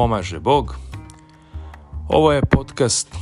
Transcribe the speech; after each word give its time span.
pomaže 0.00 0.40
Bog. 0.40 0.76
Ovo 2.08 2.32
je 2.32 2.42
podcast 2.42 3.16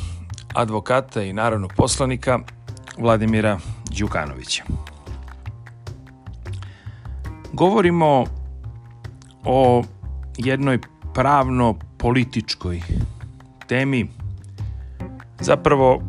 advokata 0.54 1.22
i 1.22 1.32
narodnog 1.32 1.72
poslanika 1.76 2.38
Vladimira 2.98 3.58
Đukanovića. 3.98 4.64
Govorimo 7.52 8.24
o 9.44 9.82
jednoj 10.36 10.78
pravno-političkoj 11.14 12.82
temi, 13.66 14.08
zapravo 15.40 16.02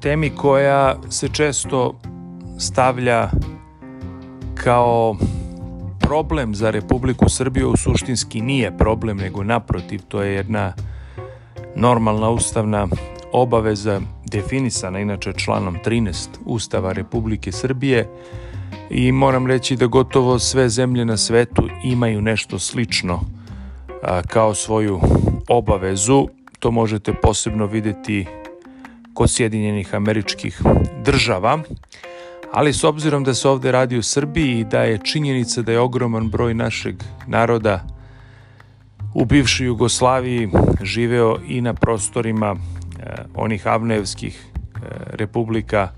temi 0.00 0.30
koja 0.30 0.96
se 1.10 1.28
često 1.28 2.00
stavlja 2.58 3.30
kao 4.54 5.16
problem 6.06 6.54
za 6.54 6.70
Republiku 6.70 7.28
Srbiju 7.28 7.74
suštinski 7.76 8.40
nije 8.40 8.78
problem, 8.78 9.16
nego 9.16 9.44
naprotiv, 9.44 10.00
to 10.08 10.22
je 10.22 10.34
jedna 10.34 10.72
normalna 11.76 12.30
ustavna 12.30 12.88
obaveza 13.32 14.00
definisana 14.24 15.00
inače 15.00 15.32
članom 15.32 15.78
13 15.84 16.28
Ustava 16.44 16.92
Republike 16.92 17.52
Srbije 17.52 18.08
i 18.90 19.12
moram 19.12 19.46
reći 19.46 19.76
da 19.76 19.86
gotovo 19.86 20.38
sve 20.38 20.68
zemlje 20.68 21.04
na 21.04 21.16
svetu 21.16 21.68
imaju 21.84 22.20
nešto 22.22 22.58
slično 22.58 23.20
a, 24.02 24.22
kao 24.22 24.54
svoju 24.54 25.00
obavezu. 25.48 26.28
To 26.58 26.70
možete 26.70 27.12
posebno 27.22 27.66
videti 27.66 28.26
kod 29.14 29.30
Sjedinjenih 29.30 29.94
američkih 29.94 30.62
država 31.04 31.58
ali 32.54 32.72
s 32.72 32.84
obzirom 32.84 33.24
da 33.24 33.34
se 33.34 33.48
ovde 33.48 33.72
radi 33.72 33.98
u 33.98 34.02
Srbiji 34.02 34.58
i 34.58 34.64
da 34.64 34.82
je 34.82 34.98
činjenica 34.98 35.62
da 35.62 35.72
je 35.72 35.80
ogroman 35.80 36.28
broj 36.30 36.54
našeg 36.54 37.02
naroda 37.26 37.84
u 39.14 39.24
bivšoj 39.24 39.66
Jugoslaviji 39.66 40.48
živeo 40.82 41.36
i 41.48 41.60
na 41.60 41.74
prostorima 41.74 42.54
e, 42.54 42.56
onih 43.34 43.66
avnevskih 43.66 44.46
e, 44.46 44.78
republika 45.10 45.88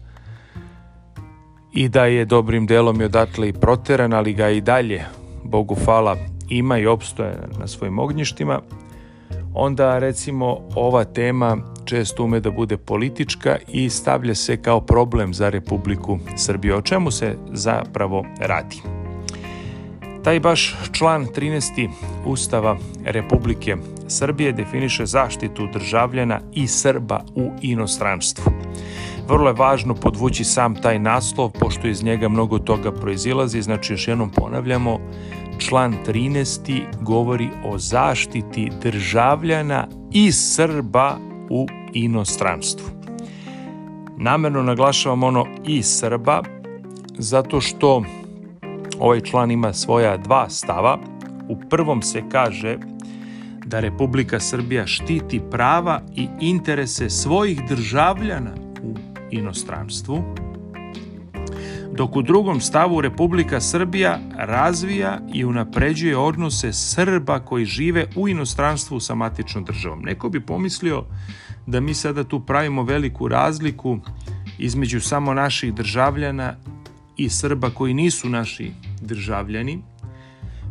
i 1.72 1.88
da 1.88 2.04
je 2.04 2.24
dobrim 2.24 2.66
delom 2.66 3.00
i 3.00 3.04
odatle 3.04 3.48
i 3.48 3.52
proteran, 3.52 4.12
ali 4.12 4.32
ga 4.32 4.48
i 4.50 4.60
dalje, 4.60 5.04
Bogu 5.44 5.76
hvala, 5.84 6.16
ima 6.48 6.78
i 6.78 6.86
opstoje 6.86 7.38
na 7.58 7.66
svojim 7.66 7.98
ognjištima, 7.98 8.60
onda 9.54 9.98
recimo 9.98 10.58
ova 10.74 11.04
tema 11.04 11.75
često 11.86 12.24
ume 12.24 12.40
da 12.40 12.50
bude 12.50 12.76
politička 12.76 13.56
i 13.68 13.90
stavlja 13.90 14.34
se 14.34 14.56
kao 14.62 14.80
problem 14.80 15.34
za 15.34 15.48
Republiku 15.48 16.18
Srbiju. 16.36 16.76
O 16.76 16.82
čemu 16.82 17.10
se 17.10 17.36
zapravo 17.52 18.24
radi? 18.40 18.76
Taj 20.24 20.40
baš 20.40 20.76
član 20.92 21.26
13. 21.26 21.88
Ustava 22.26 22.76
Republike 23.04 23.76
Srbije 24.08 24.52
definiše 24.52 25.06
zaštitu 25.06 25.68
državljana 25.72 26.40
i 26.52 26.66
Srba 26.66 27.24
u 27.34 27.50
inostranstvu. 27.62 28.52
Vrlo 29.28 29.48
je 29.48 29.54
važno 29.54 29.94
podvući 29.94 30.44
sam 30.44 30.74
taj 30.74 30.98
naslov, 30.98 31.50
pošto 31.50 31.88
iz 31.88 32.04
njega 32.04 32.28
mnogo 32.28 32.58
toga 32.58 32.92
proizilazi, 32.92 33.62
znači 33.62 33.92
još 33.92 34.08
jednom 34.08 34.30
ponavljamo, 34.30 34.98
član 35.58 35.94
13. 36.06 36.82
govori 37.00 37.48
o 37.64 37.78
zaštiti 37.78 38.70
državljana 38.82 39.88
i 40.12 40.32
Srba 40.32 41.18
u 41.50 41.66
inostranstvu. 42.04 42.86
Namerno 44.18 44.62
naglašavam 44.62 45.22
ono 45.22 45.46
i 45.64 45.82
Srba, 45.82 46.42
zato 47.18 47.60
što 47.60 48.04
ovaj 48.98 49.20
član 49.20 49.50
ima 49.50 49.72
svoja 49.72 50.16
dva 50.16 50.48
stava. 50.48 50.98
U 51.48 51.56
prvom 51.70 52.02
se 52.02 52.22
kaže 52.32 52.78
da 53.64 53.80
Republika 53.80 54.40
Srbija 54.40 54.86
štiti 54.86 55.40
prava 55.50 56.02
i 56.16 56.28
interese 56.40 57.10
svojih 57.10 57.60
državljana 57.68 58.54
u 58.82 58.94
inostranstvu, 59.30 60.22
dok 61.92 62.16
u 62.16 62.22
drugom 62.22 62.60
stavu 62.60 63.00
Republika 63.00 63.60
Srbija 63.60 64.18
razvija 64.36 65.18
i 65.34 65.44
unapređuje 65.44 66.16
odnose 66.16 66.72
Srba 66.72 67.38
koji 67.38 67.64
žive 67.64 68.06
u 68.16 68.28
inostranstvu 68.28 69.00
sa 69.00 69.14
matičnom 69.14 69.64
državom. 69.64 70.02
Neko 70.02 70.28
bi 70.28 70.40
pomislio 70.40 71.04
da 71.66 71.80
mi 71.80 71.94
sada 71.94 72.24
tu 72.24 72.40
pravimo 72.40 72.82
veliku 72.82 73.28
razliku 73.28 73.98
između 74.58 75.00
samo 75.00 75.34
naših 75.34 75.74
državljana 75.74 76.54
i 77.16 77.28
Srba 77.28 77.70
koji 77.70 77.94
nisu 77.94 78.28
naši 78.28 78.72
državljani. 79.00 79.78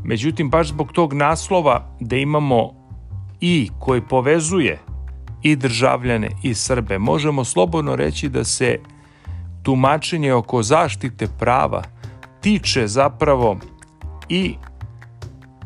Međutim, 0.04 0.50
baš 0.50 0.68
zbog 0.68 0.92
tog 0.92 1.14
naslova 1.14 1.98
da 2.00 2.16
imamo 2.16 2.72
i 3.42 3.70
koji 3.80 4.02
povezuje 4.02 4.80
i 5.44 5.56
državljane 5.56 6.30
i 6.44 6.54
Srbe, 6.54 6.98
možemo 6.98 7.44
slobodno 7.44 7.96
reći 7.96 8.30
da 8.30 8.44
se 8.44 8.80
tumačenje 9.64 10.34
oko 10.34 10.64
zaštite 10.64 11.28
prava 11.40 11.84
tiče 12.42 12.88
zapravo 12.88 13.58
i 14.30 14.56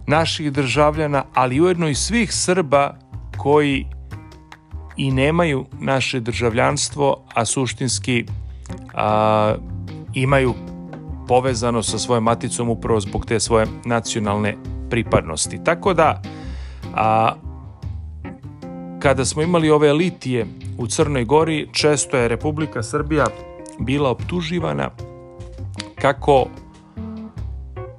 naših 0.07 0.51
državljana, 0.51 1.23
ali 1.34 1.61
ujedno 1.61 1.88
i 1.88 1.96
svih 1.96 2.34
Srba 2.34 2.97
koji 3.38 3.85
i 4.99 5.11
nemaju 5.11 5.65
naše 5.79 6.19
državljanstvo, 6.19 7.23
a 7.33 7.45
suštinski 7.45 8.25
a, 8.93 9.55
imaju 10.13 10.53
povezano 11.27 11.83
sa 11.83 11.97
svojom 11.99 12.23
maticom 12.23 12.69
upravo 12.69 12.99
zbog 12.99 13.25
te 13.25 13.39
svoje 13.39 13.65
nacionalne 13.85 14.55
pripadnosti. 14.89 15.63
Tako 15.63 15.93
da, 15.93 16.21
a, 16.95 17.33
kada 18.99 19.25
smo 19.25 19.41
imali 19.41 19.69
ove 19.69 19.93
litije 19.93 20.45
u 20.77 20.87
Crnoj 20.87 21.23
Gori, 21.25 21.67
često 21.71 22.17
je 22.17 22.27
Republika 22.27 22.83
Srbija 22.83 23.25
bila 23.79 24.09
optuživana 24.09 24.89
kako 26.01 26.47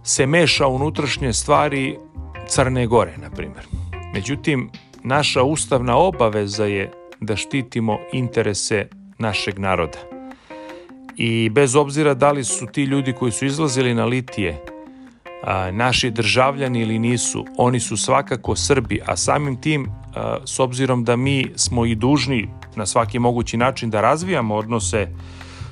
se 0.03 0.27
meša 0.27 0.67
unutrašnje 0.67 1.33
stvari 1.33 1.99
Crne 2.49 2.87
Gore, 2.87 3.17
na 3.17 3.31
primjer. 3.31 3.67
Međutim, 4.15 4.71
naša 5.05 5.43
ustavna 5.43 5.97
obaveza 5.97 6.65
je 6.65 6.93
da 7.21 7.37
štitimo 7.37 7.99
interese 8.13 8.89
našeg 9.19 9.59
naroda. 9.59 9.99
I 11.17 11.51
bez 11.51 11.77
obzira 11.77 12.15
da 12.15 12.33
li 12.33 12.45
su 12.45 12.67
ti 12.67 12.85
ljudi 12.85 13.13
koji 13.13 13.33
su 13.33 13.47
izlazili 13.47 13.95
na 13.95 14.05
litije 14.05 14.65
a, 15.43 15.71
naši 15.71 16.11
državljani 16.11 16.81
ili 16.81 16.99
nisu, 16.99 17.45
oni 17.57 17.81
su 17.81 17.97
svakako 17.97 18.57
Srbi, 18.57 19.01
a 19.07 19.17
samim 19.17 19.61
tim, 19.61 19.89
a, 20.15 20.39
s 20.45 20.61
obzirom 20.61 21.05
da 21.05 21.17
mi 21.17 21.47
smo 21.57 21.87
i 21.87 21.95
dužni 21.95 22.49
na 22.77 22.87
svaki 22.87 23.19
mogući 23.19 23.57
način 23.57 23.91
da 23.91 24.01
razvijamo 24.01 24.55
odnose 24.55 25.09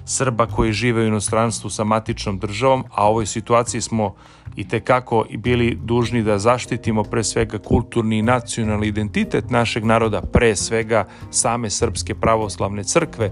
Srba 0.08 0.46
koji 0.46 0.72
žive 0.72 1.02
u 1.02 1.06
inostranstvu 1.06 1.70
sa 1.70 1.84
matičnom 1.84 2.38
državom, 2.38 2.84
a 2.94 3.08
u 3.08 3.10
ovoj 3.10 3.26
situaciji 3.26 3.80
smo 3.80 4.14
i 4.56 4.68
tekako 4.68 5.24
bili 5.38 5.78
dužni 5.84 6.22
da 6.22 6.38
zaštitimo 6.38 7.02
pre 7.04 7.24
svega 7.24 7.58
kulturni 7.58 8.18
i 8.18 8.22
nacionalni 8.22 8.86
identitet 8.86 9.50
našeg 9.50 9.84
naroda, 9.84 10.22
pre 10.22 10.56
svega 10.56 11.04
same 11.30 11.70
Srpske 11.70 12.14
pravoslavne 12.14 12.84
crkve, 12.84 13.30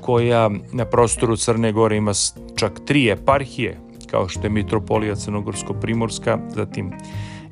koja 0.00 0.50
na 0.72 0.84
prostoru 0.84 1.36
Crne 1.36 1.72
Gore 1.72 1.96
ima 1.96 2.12
čak 2.56 2.80
tri 2.86 3.08
eparhije, 3.08 3.78
kao 4.10 4.28
što 4.28 4.42
je 4.42 4.50
Mitropolija 4.50 5.14
Crnogorsko-Primorska, 5.14 6.38
zatim 6.54 6.92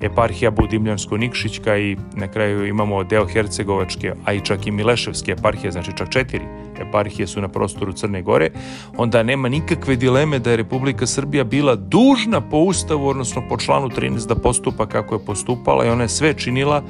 eparhija 0.00 0.50
Budimljansko-Nikšićka 0.50 1.78
i 1.78 1.96
na 2.16 2.28
kraju 2.28 2.66
imamo 2.66 3.04
deo 3.04 3.26
Hercegovačke, 3.26 4.12
a 4.24 4.32
i 4.32 4.40
čak 4.40 4.66
i 4.66 4.70
Mileševske 4.70 5.32
eparhije, 5.32 5.72
znači 5.72 5.92
čak 5.96 6.08
četiri 6.08 6.44
eparhije 6.80 7.26
su 7.26 7.40
na 7.40 7.48
prostoru 7.48 7.92
Crne 7.92 8.22
Gore, 8.22 8.50
onda 8.96 9.22
nema 9.22 9.48
nikakve 9.48 9.96
dileme 9.96 10.38
da 10.38 10.50
je 10.50 10.56
Republika 10.56 11.06
Srbija 11.06 11.44
bila 11.44 11.76
dužna 11.76 12.40
po 12.40 12.56
ustavu, 12.56 13.08
odnosno 13.08 13.42
po 13.48 13.56
članu 13.56 13.88
13 13.88 14.28
da 14.28 14.34
postupa 14.34 14.86
kako 14.86 15.14
je 15.14 15.24
postupala 15.26 15.84
i 15.84 15.88
ona 15.88 16.02
je 16.02 16.08
sve 16.08 16.34
činila 16.34 16.82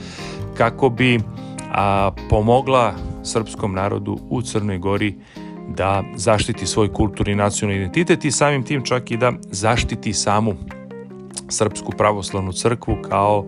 kako 0.56 0.88
bi 0.88 1.20
a, 1.72 2.10
pomogla 2.30 2.94
srpskom 3.22 3.74
narodu 3.74 4.18
u 4.30 4.42
Crnoj 4.42 4.78
Gori 4.78 5.14
da 5.68 6.04
zaštiti 6.16 6.66
svoj 6.66 6.92
kulturni 6.92 7.34
nacionalni 7.34 7.80
identitet 7.80 8.24
i 8.24 8.30
samim 8.30 8.62
tim 8.62 8.84
čak 8.84 9.10
i 9.10 9.16
da 9.16 9.32
zaštiti 9.50 10.12
samu 10.12 10.54
Srpsku 11.48 11.92
pravoslavnu 11.98 12.52
crkvu 12.52 12.96
kao 13.08 13.44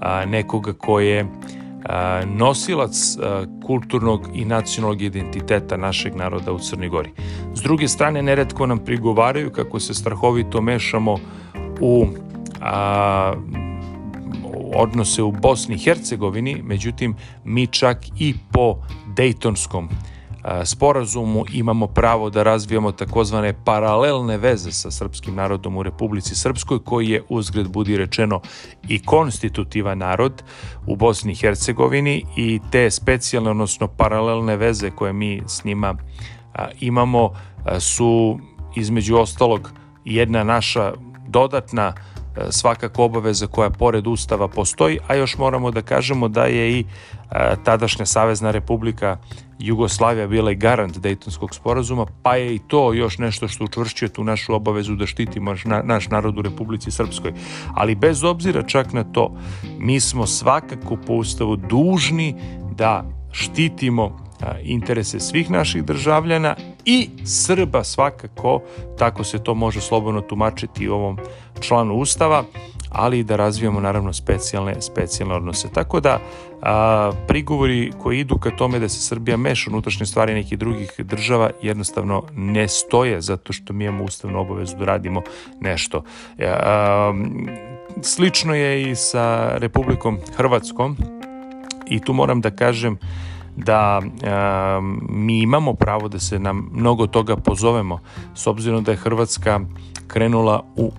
a, 0.00 0.24
nekoga 0.24 0.72
ko 0.72 1.00
je 1.00 1.26
a, 1.84 2.22
nosilac 2.26 3.16
a, 3.16 3.44
kulturnog 3.66 4.28
i 4.34 4.44
nacionalnog 4.44 5.02
identiteta 5.02 5.76
našeg 5.76 6.16
naroda 6.16 6.52
u 6.52 6.58
Crnoj 6.58 6.88
Gori. 6.88 7.10
S 7.54 7.62
druge 7.62 7.88
strane, 7.88 8.22
neretko 8.22 8.66
nam 8.66 8.78
prigovaraju 8.78 9.50
kako 9.50 9.80
se 9.80 9.94
strahovito 9.94 10.60
mešamo 10.60 11.16
u 11.80 12.06
a, 12.60 13.32
odnose 14.74 15.22
u 15.22 15.32
Bosni 15.32 15.74
i 15.74 15.78
Hercegovini, 15.78 16.62
međutim, 16.62 17.16
mi 17.44 17.66
čak 17.66 17.98
i 18.18 18.34
po 18.52 18.76
Dejtonskom 19.16 19.88
sporazumu 20.64 21.44
imamo 21.52 21.86
pravo 21.86 22.30
da 22.30 22.42
razvijamo 22.42 22.92
takozvane 22.92 23.54
paralelne 23.64 24.36
veze 24.38 24.72
sa 24.72 24.90
srpskim 24.90 25.34
narodom 25.34 25.76
u 25.76 25.82
Republici 25.82 26.34
Srpskoj, 26.34 26.78
koji 26.84 27.08
je 27.08 27.22
uzgred 27.28 27.68
budi 27.68 27.96
rečeno 27.96 28.40
i 28.88 29.02
konstitutivan 29.02 29.98
narod 29.98 30.42
u 30.86 30.96
Bosni 30.96 31.32
i 31.32 31.34
Hercegovini 31.34 32.24
i 32.36 32.60
te 32.70 32.90
specijalne, 32.90 33.50
odnosno 33.50 33.88
paralelne 33.88 34.56
veze 34.56 34.90
koje 34.90 35.12
mi 35.12 35.42
s 35.46 35.64
njima 35.64 35.94
imamo 36.80 37.30
su 37.80 38.38
između 38.76 39.16
ostalog 39.16 39.70
jedna 40.04 40.44
naša 40.44 40.92
dodatna 41.28 41.92
svakako 42.50 43.04
obaveza 43.04 43.46
koja 43.46 43.70
pored 43.70 44.06
Ustava 44.06 44.48
postoji, 44.48 44.98
a 45.08 45.14
još 45.14 45.38
moramo 45.38 45.70
da 45.70 45.82
kažemo 45.82 46.28
da 46.28 46.44
je 46.44 46.72
i 46.72 46.84
e, 47.30 47.56
tadašnja 47.64 48.06
Savezna 48.06 48.50
Republika 48.50 49.16
Jugoslavija 49.58 50.26
bila 50.26 50.50
i 50.50 50.54
garant 50.54 50.98
Dejtonskog 50.98 51.54
sporazuma, 51.54 52.06
pa 52.22 52.36
je 52.36 52.54
i 52.54 52.58
to 52.58 52.92
još 52.92 53.18
nešto 53.18 53.48
što 53.48 53.64
učvršćuje 53.64 54.08
tu 54.08 54.24
našu 54.24 54.54
obavezu 54.54 54.94
da 54.94 55.06
štitimo 55.06 55.54
naš 55.84 56.08
narod 56.08 56.38
u 56.38 56.42
Republici 56.42 56.90
Srpskoj. 56.90 57.32
Ali 57.74 57.94
bez 57.94 58.24
obzira 58.24 58.62
čak 58.62 58.92
na 58.92 59.04
to, 59.04 59.36
mi 59.78 60.00
smo 60.00 60.26
svakako 60.26 60.96
po 61.06 61.12
Ustavu 61.12 61.56
dužni 61.56 62.34
da 62.76 63.04
štitimo 63.32 64.28
interese 64.62 65.20
svih 65.20 65.50
naših 65.50 65.84
državljana 65.84 66.56
i 66.90 67.08
Srba 67.24 67.84
svakako, 67.84 68.62
tako 68.98 69.24
se 69.24 69.38
to 69.38 69.54
može 69.54 69.80
slobodno 69.80 70.20
tumačiti 70.20 70.88
u 70.88 70.94
ovom 70.94 71.18
članu 71.60 71.94
Ustava, 71.94 72.44
ali 72.90 73.18
i 73.18 73.24
da 73.24 73.36
razvijamo 73.36 73.80
naravno 73.80 74.12
specijalne, 74.12 74.80
specijalne 74.80 75.34
odnose. 75.34 75.68
Tako 75.74 76.00
da 76.00 76.18
a, 76.62 77.12
prigovori 77.26 77.92
koji 77.98 78.20
idu 78.20 78.38
ka 78.38 78.50
tome 78.50 78.78
da 78.78 78.88
se 78.88 79.00
Srbija 79.00 79.36
meša 79.36 79.70
unutrašnje 79.70 80.06
stvari 80.06 80.34
nekih 80.34 80.58
drugih 80.58 80.94
država 80.98 81.50
jednostavno 81.62 82.22
ne 82.36 82.68
stoje 82.68 83.20
zato 83.20 83.52
što 83.52 83.72
mi 83.72 83.84
imamo 83.84 84.04
ustavnu 84.04 84.40
obavezu 84.40 84.76
da 84.76 84.84
radimo 84.84 85.22
nešto. 85.60 86.02
A, 86.40 87.12
slično 88.02 88.54
je 88.54 88.90
i 88.90 88.94
sa 88.94 89.56
Republikom 89.58 90.18
Hrvatskom 90.36 90.96
i 91.88 92.00
tu 92.00 92.12
moram 92.12 92.40
da 92.40 92.50
kažem 92.50 92.98
da 93.64 94.00
e, 94.02 94.30
mi 95.08 95.40
imamo 95.40 95.74
pravo 95.74 96.08
da 96.08 96.18
se 96.18 96.38
na 96.38 96.52
mnogo 96.52 97.06
toga 97.06 97.36
pozovemo 97.36 97.98
s 98.34 98.46
obzirom 98.46 98.84
da 98.84 98.90
je 98.90 98.96
Hrvatska 98.96 99.60
krenula 100.06 100.64
u 100.76 100.92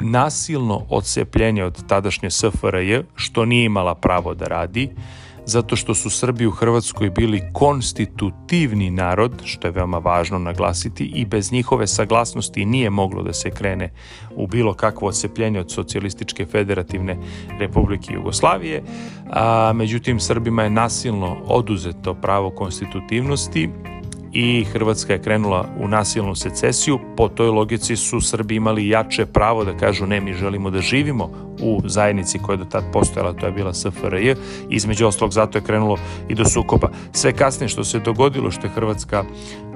nasilno 0.00 0.86
odcepljenje 0.90 1.64
od 1.64 1.86
tadašnje 1.86 2.30
SFRJ, 2.30 2.98
što 3.14 3.44
nije 3.44 3.64
imala 3.64 3.94
pravo 3.94 4.34
da 4.34 4.44
radi, 4.44 4.90
zato 5.46 5.76
što 5.76 5.94
su 5.94 6.10
Srbi 6.10 6.46
u 6.46 6.50
Hrvatskoj 6.50 7.10
bili 7.10 7.42
konstitutivni 7.52 8.90
narod, 8.90 9.42
što 9.44 9.68
je 9.68 9.72
veoma 9.72 9.98
važno 9.98 10.38
naglasiti, 10.38 11.04
i 11.04 11.24
bez 11.24 11.52
njihove 11.52 11.86
saglasnosti 11.86 12.64
nije 12.64 12.90
moglo 12.90 13.22
da 13.22 13.32
se 13.32 13.50
krene 13.50 13.92
u 14.36 14.46
bilo 14.46 14.74
kakvo 14.74 15.08
odcepljenje 15.08 15.60
od 15.60 15.70
socijalističke 15.70 16.46
federativne 16.46 17.16
Republike 17.58 18.14
Jugoslavije. 18.14 18.82
A, 19.30 19.72
međutim, 19.74 20.20
Srbima 20.20 20.62
je 20.62 20.70
nasilno 20.70 21.36
oduzeto 21.46 22.14
pravo 22.14 22.50
konstitutivnosti 22.50 23.70
i 24.32 24.64
Hrvatska 24.64 25.12
je 25.12 25.22
krenula 25.22 25.68
u 25.80 25.88
nasilnu 25.88 26.34
secesiju. 26.34 26.98
Po 27.16 27.28
toj 27.28 27.48
logici 27.48 27.96
su 27.96 28.20
Srbi 28.20 28.56
imali 28.56 28.88
jače 28.88 29.26
pravo 29.26 29.64
da 29.64 29.76
kažu 29.76 30.06
ne, 30.06 30.20
mi 30.20 30.34
želimo 30.34 30.70
da 30.70 30.80
živimo 30.80 31.30
u 31.60 31.80
zajednici 31.84 32.38
koja 32.38 32.54
je 32.54 32.58
do 32.58 32.64
tad 32.64 32.84
postojala, 32.92 33.32
to 33.32 33.46
je 33.46 33.52
bila 33.52 33.74
SFRJ, 33.74 34.34
između 34.70 35.06
ostalog 35.06 35.32
zato 35.32 35.58
je 35.58 35.64
krenulo 35.64 35.98
i 36.28 36.34
do 36.34 36.44
sukoba. 36.44 36.90
Sve 37.12 37.32
kasnije 37.32 37.68
što 37.68 37.84
se 37.84 37.98
dogodilo, 37.98 38.50
što 38.50 38.66
je 38.66 38.70
Hrvatska 38.70 39.24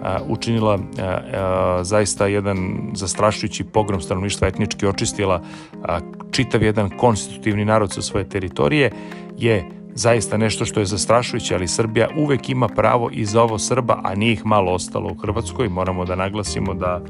a, 0.02 0.18
učinila 0.28 0.74
a, 0.74 1.02
a, 1.02 1.84
zaista 1.84 2.26
jedan 2.26 2.90
zastrašujući 2.94 3.64
pogrom 3.64 4.00
stanovništva 4.00 4.48
etnički 4.48 4.86
očistila 4.86 5.42
a, 5.84 6.00
čitav 6.30 6.62
jedan 6.62 6.90
konstitutivni 6.98 7.64
narod 7.64 7.92
sa 7.92 8.02
svoje 8.02 8.28
teritorije, 8.28 8.90
je 9.38 9.75
zaista 9.96 10.36
nešto 10.36 10.64
što 10.64 10.80
je 10.80 10.86
zastrašujuće, 10.86 11.54
ali 11.54 11.68
Srbija 11.68 12.08
uvek 12.16 12.48
ima 12.48 12.68
pravo 12.68 13.10
i 13.12 13.24
za 13.24 13.42
ovo 13.42 13.58
Srba, 13.58 14.00
a 14.04 14.14
nije 14.14 14.32
ih 14.32 14.46
malo 14.46 14.72
ostalo 14.72 15.10
u 15.10 15.18
Hrvatskoj. 15.18 15.68
Moramo 15.68 16.04
da 16.04 16.14
naglasimo 16.14 16.74
da 16.74 17.00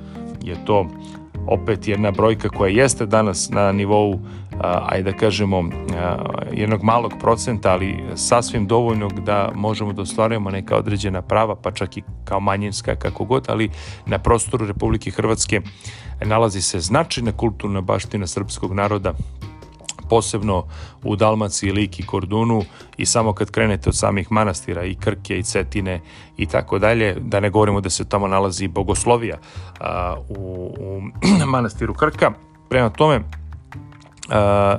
je 0.43 0.65
to 0.65 0.87
opet 1.47 1.88
jedna 1.88 2.11
brojka 2.11 2.49
koja 2.49 2.71
jeste 2.71 3.06
danas 3.06 3.50
na 3.50 3.73
nivou 3.73 4.21
ajde 4.87 5.12
da 5.12 5.19
kažemo 5.19 5.65
jednog 6.53 6.83
malog 6.83 7.12
procenta, 7.21 7.73
ali 7.73 8.05
sasvim 8.15 8.67
dovoljnog 8.67 9.21
da 9.21 9.53
možemo 9.55 9.93
da 9.93 10.03
ostvarujemo 10.03 10.50
neka 10.50 10.77
određena 10.77 11.23
prava, 11.23 11.55
pa 11.55 11.71
čak 11.71 11.97
i 11.97 12.03
kao 12.25 12.41
manjinska 12.41 12.97
kako 12.97 13.25
god, 13.25 13.44
ali 13.49 13.71
na 14.06 14.19
prostoru 14.19 14.67
Republike 14.67 15.11
Hrvatske 15.11 15.61
nalazi 16.25 16.62
se 16.62 16.81
značajna 16.81 17.33
kulturna 17.33 17.81
baština 17.81 18.27
srpskog 18.27 18.73
naroda 18.73 19.15
posebno 20.08 20.64
u 21.05 21.17
Dalmaciji, 21.17 21.73
Liki, 21.73 22.06
Kordunu 22.06 22.62
i 22.97 23.06
samo 23.06 23.32
kad 23.32 23.50
krenete 23.50 23.88
od 23.88 23.97
samih 23.97 24.32
manastira 24.32 24.85
i 24.85 24.94
Krke 24.94 25.38
i 25.38 25.43
Cetine 25.43 26.00
i 26.37 26.47
tako 26.47 26.79
dalje, 26.79 27.14
da 27.20 27.41
ne 27.41 27.50
govorimo 27.50 27.81
da 27.81 27.91
se 27.91 28.08
tamo 28.08 28.29
nalazi 28.29 28.69
bogoslovija 28.69 29.37
a, 29.81 30.17
u, 30.29 30.75
u 30.81 31.03
manastiru 31.47 31.94
Krka. 31.94 32.32
Prema 32.69 32.91
tome, 32.91 33.20
a, 34.31 34.79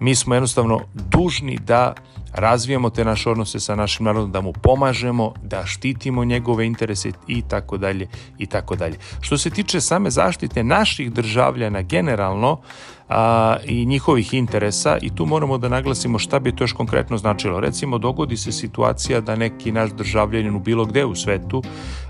mi 0.00 0.14
smo 0.14 0.34
jednostavno 0.34 0.80
dužni 0.94 1.58
da 1.58 1.94
razvijamo 2.32 2.90
te 2.90 3.04
naše 3.04 3.30
odnose 3.30 3.60
sa 3.60 3.74
našim 3.74 4.04
narodom, 4.06 4.32
da 4.32 4.40
mu 4.40 4.52
pomažemo, 4.52 5.32
da 5.42 5.66
štitimo 5.66 6.24
njegove 6.24 6.66
interese 6.66 7.12
i 7.28 7.42
tako 7.42 7.78
dalje 7.78 8.08
i 8.38 8.46
tako 8.46 8.76
dalje. 8.76 8.98
Što 9.20 9.38
se 9.38 9.50
tiče 9.50 9.80
same 9.80 10.10
zaštite 10.10 10.64
naših 10.64 11.12
državljana 11.12 11.82
generalno 11.82 12.60
a, 13.08 13.56
i 13.64 13.86
njihovih 13.86 14.34
interesa 14.34 14.98
i 15.02 15.14
tu 15.14 15.26
moramo 15.26 15.58
da 15.58 15.68
naglasimo 15.68 16.18
šta 16.18 16.38
bi 16.38 16.56
to 16.56 16.64
još 16.64 16.72
konkretno 16.72 17.18
značilo. 17.18 17.60
Recimo 17.60 17.98
dogodi 17.98 18.36
se 18.36 18.52
situacija 18.52 19.20
da 19.20 19.36
neki 19.36 19.72
naš 19.72 19.90
državljanin 19.90 20.56
u 20.56 20.60
bilo 20.60 20.84
gde 20.84 21.04
u 21.04 21.14
svetu 21.14 21.62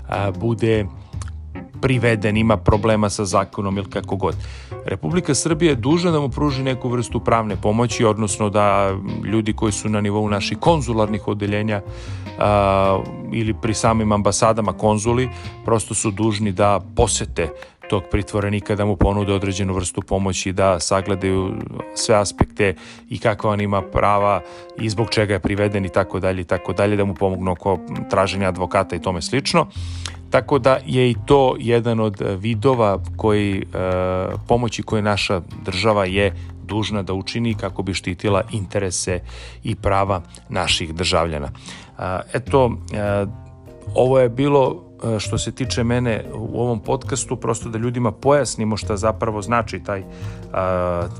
a, 0.09 0.31
bude 0.31 0.85
priveden, 1.83 2.37
ima 2.37 2.57
problema 2.57 3.09
sa 3.09 3.25
zakonom 3.25 3.77
ili 3.77 3.89
kako 3.89 4.15
god. 4.15 4.35
Republika 4.85 5.35
Srbija 5.35 5.69
je 5.69 5.75
dužna 5.75 6.11
da 6.11 6.19
mu 6.19 6.29
pruži 6.29 6.63
neku 6.63 6.89
vrstu 6.89 7.19
pravne 7.19 7.55
pomoći, 7.55 8.05
odnosno 8.05 8.49
da 8.49 8.95
ljudi 9.25 9.53
koji 9.53 9.71
su 9.71 9.89
na 9.89 10.01
nivou 10.01 10.29
naših 10.29 10.57
konzularnih 10.57 11.27
odeljenja 11.27 11.81
a, 12.39 13.03
ili 13.33 13.53
pri 13.53 13.73
samim 13.73 14.11
ambasadama 14.11 14.73
konzuli 14.73 15.29
prosto 15.65 15.93
su 15.93 16.11
dužni 16.11 16.51
da 16.51 16.79
posete 16.95 17.49
tog 17.89 18.03
pritvorenika 18.11 18.75
da 18.75 18.85
mu 18.85 18.95
ponude 18.95 19.33
određenu 19.33 19.73
vrstu 19.73 20.01
pomoći 20.01 20.51
da 20.51 20.79
sagledaju 20.79 21.53
sve 21.95 22.15
aspekte 22.15 22.75
i 23.09 23.19
kakva 23.19 23.51
on 23.51 23.61
ima 23.61 23.81
prava 23.81 24.41
i 24.79 24.89
zbog 24.89 25.09
čega 25.09 25.33
je 25.33 25.39
priveden 25.39 25.85
i 25.85 25.89
tako 25.89 26.19
dalje 26.19 26.41
i 26.41 26.43
tako 26.43 26.73
dalje 26.73 26.95
da 26.95 27.05
mu 27.05 27.13
pomognu 27.13 27.51
oko 27.51 27.79
traženja 28.09 28.47
advokata 28.47 28.95
i 28.95 29.01
tome 29.01 29.21
slično. 29.21 29.67
Tako 30.29 30.59
da 30.59 30.77
je 30.85 31.09
i 31.09 31.15
to 31.25 31.55
jedan 31.59 31.99
od 31.99 32.21
vidova 32.39 32.99
koji, 33.17 33.57
e, 33.57 33.63
pomoći 34.47 34.83
koje 34.83 35.01
naša 35.01 35.41
država 35.65 36.05
je 36.05 36.33
dužna 36.63 37.03
da 37.03 37.13
učini 37.13 37.53
kako 37.53 37.83
bi 37.83 37.93
štitila 37.93 38.41
interese 38.51 39.19
i 39.63 39.75
prava 39.75 40.21
naših 40.49 40.95
državljana. 40.95 41.49
E, 41.99 42.19
eto, 42.33 42.71
e, 42.93 43.25
ovo 43.95 44.19
je 44.19 44.29
bilo 44.29 44.82
što 45.19 45.37
se 45.37 45.51
tiče 45.51 45.83
mene 45.83 46.23
u 46.33 46.61
ovom 46.61 46.79
podcastu, 46.79 47.35
prosto 47.35 47.69
da 47.69 47.77
ljudima 47.77 48.11
pojasnimo 48.11 48.77
šta 48.77 48.97
zapravo 48.97 49.41
znači 49.41 49.79
taj 49.79 49.99
e, 49.99 50.05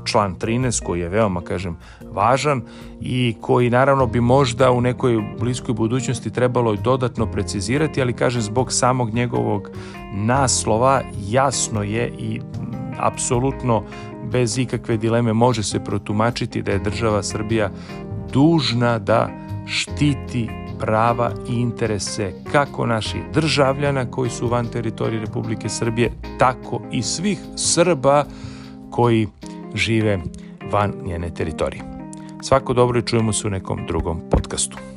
član 0.04 0.36
13 0.36 0.82
koji 0.84 1.00
je 1.00 1.08
veoma, 1.08 1.40
kažem, 1.40 1.76
važan 2.12 2.62
i 3.00 3.36
koji 3.40 3.70
naravno 3.70 4.06
bi 4.06 4.20
možda 4.20 4.70
u 4.70 4.80
nekoj 4.80 5.22
bliskoj 5.40 5.74
budućnosti 5.74 6.30
trebalo 6.30 6.76
dodatno 6.76 7.26
precizirati, 7.26 8.02
ali 8.02 8.12
kažem 8.12 8.42
zbog 8.42 8.72
samog 8.72 9.14
njegovog 9.14 9.70
naslova 10.14 11.02
jasno 11.28 11.82
je 11.82 12.12
i 12.18 12.40
apsolutno 12.98 13.82
bez 14.32 14.58
ikakve 14.58 14.96
dileme 14.96 15.32
može 15.32 15.62
se 15.62 15.84
protumačiti 15.84 16.62
da 16.62 16.72
je 16.72 16.78
država 16.78 17.22
Srbija 17.22 17.70
dužna 18.32 18.98
da 18.98 19.28
štiti 19.66 20.63
prava 20.84 21.30
i 21.48 21.54
interese 21.54 22.32
kako 22.52 22.86
naših 22.86 23.20
državljana 23.34 24.10
koji 24.10 24.30
su 24.30 24.48
van 24.48 24.66
teritorije 24.66 25.20
Republike 25.20 25.68
Srbije, 25.68 26.12
tako 26.38 26.80
i 26.92 27.02
svih 27.02 27.38
Srba 27.56 28.24
koji 28.90 29.28
žive 29.74 30.18
van 30.72 30.92
njene 31.04 31.30
teritorije. 31.34 31.82
Svako 32.42 32.72
dobro 32.72 32.98
i 32.98 33.02
čujemo 33.02 33.32
se 33.32 33.46
u 33.46 33.50
nekom 33.50 33.86
drugom 33.86 34.20
podcastu. 34.30 34.93